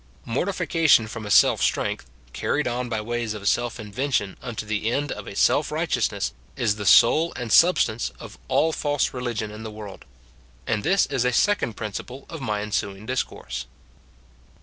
Mortification 0.25 1.05
from 1.05 1.27
a 1.27 1.29
self 1.29 1.61
strength, 1.61 2.07
carried 2.33 2.67
on 2.67 2.89
by 2.89 2.99
ways 2.99 3.35
of 3.35 3.47
self 3.47 3.79
invention, 3.79 4.35
unto 4.41 4.65
the 4.65 4.89
end 4.91 5.11
of 5.11 5.27
a 5.27 5.35
self 5.35 5.71
righteousness, 5.71 6.33
is 6.55 6.75
the 6.77 6.87
soul 6.87 7.31
and 7.35 7.51
substance 7.51 8.11
of 8.19 8.39
all 8.47 8.71
false 8.71 9.13
religion 9.13 9.51
in 9.51 9.61
the 9.61 9.69
world. 9.69 10.05
And 10.65 10.81
this 10.83 11.05
is 11.05 11.23
a 11.23 11.31
second 11.31 11.75
principle 11.77 12.25
of 12.29 12.41
my 12.41 12.61
ensuing 12.61 13.05
discourse. 13.05 13.67